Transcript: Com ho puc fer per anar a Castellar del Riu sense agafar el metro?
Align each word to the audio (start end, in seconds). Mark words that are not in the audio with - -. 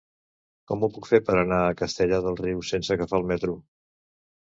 Com 0.69 0.85
ho 0.85 0.87
puc 0.93 1.09
fer 1.09 1.19
per 1.27 1.35
anar 1.41 1.59
a 1.65 1.75
Castellar 1.81 2.19
del 2.29 2.39
Riu 2.39 2.65
sense 2.71 2.95
agafar 2.97 3.21
el 3.21 3.29
metro? 3.33 3.55